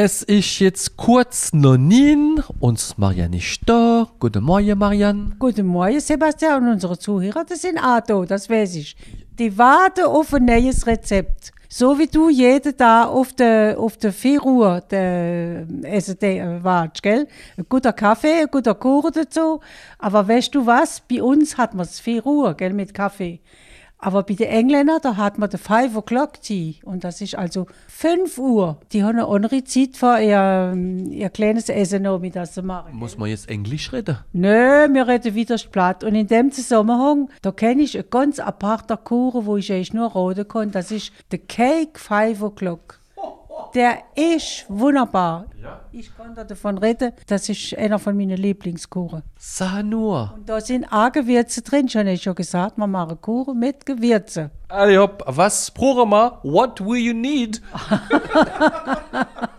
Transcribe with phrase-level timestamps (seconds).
[0.00, 2.16] Es ist jetzt kurz noch nie
[2.60, 4.06] und Marianne ist da.
[4.20, 5.32] Guten Morgen, Marianne.
[5.40, 6.62] Guten Morgen, Sebastian.
[6.62, 8.96] Und unsere Zuhörer, das sind auch da, das weiß ich.
[9.40, 11.50] Die warten auf ein neues Rezept.
[11.68, 17.02] So wie du jeden Tag auf der, auf der 4 Uhr der, also der, wartest,
[17.02, 17.26] gell?
[17.56, 19.58] Ein guter Kaffee, ein guter Kuchen dazu.
[19.98, 21.02] Aber weißt du was?
[21.10, 23.40] Bei uns hat man es 4 Uhr, gell, mit Kaffee.
[24.00, 26.76] Aber bei den Engländern, da hat man den 5 O'Clock Tea.
[26.84, 28.78] Und das ist also 5 Uhr.
[28.92, 30.72] Die haben eine andere Zeit für ihr,
[31.10, 32.94] ihr kleines Essen noch mit das zu machen.
[32.94, 34.18] Muss man jetzt Englisch reden?
[34.32, 36.04] Nö, wir reden wieder platt.
[36.04, 40.12] Und in dem Zusammenhang, da kenne ich einen ganz aparter Kuchen, wo ich eigentlich nur
[40.12, 40.70] roten kann.
[40.70, 42.97] Das ist der Cake 5 O'Clock.
[43.74, 45.46] Der ist wunderbar.
[45.92, 47.12] Ich kann da davon reden.
[47.26, 49.22] Das ist einer von meinen Lieblingskuchen.
[49.38, 50.32] Sag nur.
[50.34, 52.78] Und da sind auch Gewürze drin, schon ich schon gesagt.
[52.78, 54.50] Wir machen Kuchen mit Gewürzen.
[54.70, 56.38] Hopp, was brauchen wir?
[56.42, 57.60] What will you need?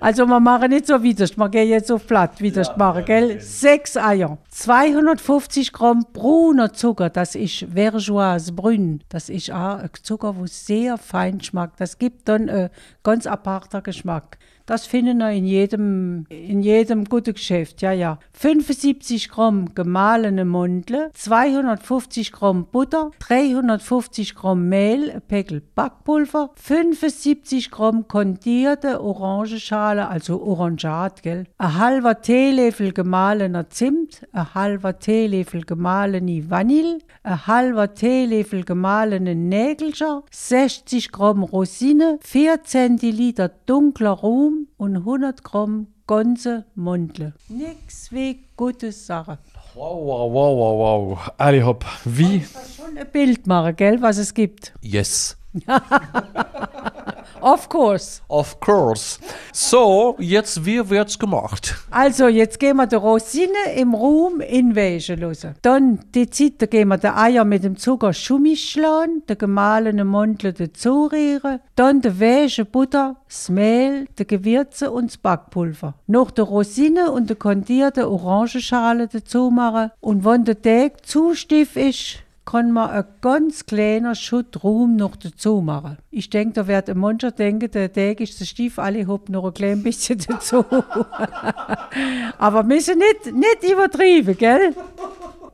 [0.00, 3.40] Also wir machen nicht so widerst, wir gehen jetzt auf platt widerst machen, gell?
[3.40, 9.02] Sechs Eier, 250 Gramm brauner Zucker, das ist Vergeoise Brünn.
[9.08, 11.80] Das ist auch ein Zucker, wo sehr fein schmeckt.
[11.80, 12.70] Das gibt dann einen
[13.02, 14.38] ganz aparter Geschmack.
[14.70, 18.20] Das finden wir in jedem, in jedem guten Geschäft, ja, ja.
[18.34, 28.06] 75 Gramm gemahlene Mandel, 250 Gramm Butter, 350 Gramm Mehl, ein Päckl Backpulver, 75 Gramm
[28.06, 31.46] kondierte Orangenschale, also Orangat, gell?
[31.58, 40.22] Ein halber Teelöffel gemahlener Zimt, ein halber Teelöffel gemahlene Vanille, ein halber Teelöffel gemahlene Nägelscher,
[40.30, 47.34] 60 Gramm Rosine, 4 Zentiliter dunkler Rum und 100 Gramm ganze Mandel.
[47.48, 49.38] Nix wie gute Sache.
[49.74, 51.30] Wow, wow, wow, wow, wow.
[51.38, 52.42] Alle hopp, wie?
[52.76, 54.74] Schon ein Bild machen, gell, was es gibt.
[54.82, 55.36] Yes.
[57.40, 58.20] Of course.
[58.28, 59.18] Of course.
[59.52, 61.74] So, jetzt wie wird's gemacht?
[61.90, 65.54] Also, jetzt gehen wir die Rosine im Rum in Wäsche lassen.
[65.62, 70.04] Dann die Zeit, da gehen wir die Eier mit dem Zucker schummisch schlagen, die gemahlene
[70.04, 75.94] Mandel dazu rühren, dann die Wäsche, Butter, das Mehl, die Gewürze und das Backpulver.
[76.06, 79.90] Noch die Rosine und die kondierte Orangenschale dazu machen.
[80.00, 85.16] Und wenn der Teig zu stiff ist, kann man ein ganz kleiner Schutt Ruhm noch
[85.16, 85.98] dazu machen.
[86.10, 89.54] Ich denke, da wird mancher denken, der Tag ist zu stief, alle haben noch ein
[89.54, 90.64] klein bisschen dazu.
[92.38, 94.74] Aber müssen nicht, nicht übertrieben, gell?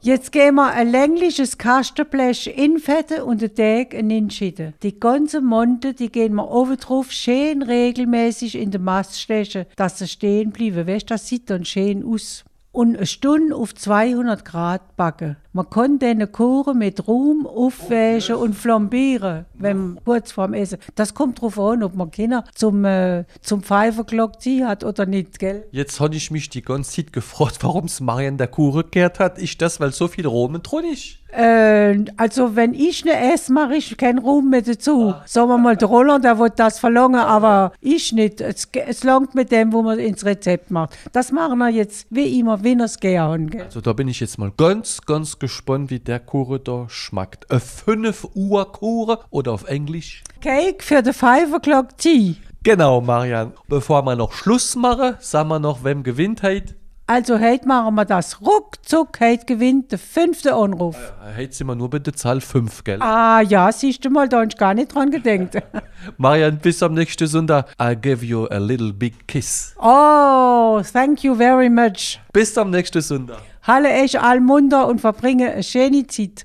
[0.01, 4.75] Jetzt gehen wir ein längliches Kastenblech infetten und den Teig inschütten.
[4.83, 9.99] Die ganze Monte, die gehen wir oben drauf schön regelmäßig in die Masse stechen, dass
[9.99, 10.87] sie stehen bleiben.
[10.87, 12.45] Weißt, das sieht dann schön aus.
[12.77, 15.39] Und eine Stunde auf 200 Grad backen.
[15.55, 20.77] Man kann den Kuchen mit Ruhm aufwäschen und flambieren, wenn kurz vorm Essen.
[20.95, 25.39] Das kommt drauf an, ob man Kinder zum, äh, zum Pfeifenglock ziehen hat oder nicht,
[25.39, 25.65] gell?
[25.71, 29.39] Jetzt habe ich mich die ganze Zeit gefragt, warum es Marian der Kuh gekehrt hat.
[29.39, 31.21] Ist das, weil so viel Romen drin ist?
[31.37, 35.15] Äh, also wenn ich ne esse, mache ich keinen Ruhm mehr dazu.
[35.27, 38.41] Sagen wir mal, der Roland, der wird das verlangen, aber ich nicht.
[38.41, 40.97] Es, es langt mit dem, wo man ins Rezept macht.
[41.13, 43.51] Das machen wir jetzt wie immer, wenn es gern.
[43.51, 43.63] Gell?
[43.65, 47.51] Also da bin ich jetzt mal ganz, ganz gespannt, wie der Kuchen da schmeckt.
[47.51, 50.25] Ein 5 Uhr Kuchen oder auf Englisch?
[50.41, 52.37] Cake für den 5 O'Clock Tea.
[52.63, 53.53] Genau, Marian.
[53.69, 56.75] Bevor wir noch Schluss machen, sagen wir noch, wem gewinnt heute.
[57.09, 59.21] Also heute machen wir das ruckzuck.
[59.21, 60.97] Heute gewinnt der fünfte Anruf.
[61.37, 63.01] Heute sind wir nur bei der Zahl 5, gell?
[63.01, 65.55] Ah ja, siehst du mal, da hab ich gar nicht dran gedenkt.
[66.17, 67.69] Marian, bis am nächsten Sonntag.
[67.81, 69.73] I give you a little big kiss.
[69.79, 72.19] oh, thank you very much.
[72.33, 73.39] Bis am nächsten Sonntag.
[73.63, 76.45] Halle ich allmunder und verbringe eine schöne Zeit.